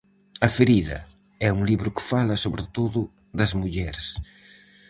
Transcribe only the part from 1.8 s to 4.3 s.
que fala, sobre todo, das mulleres.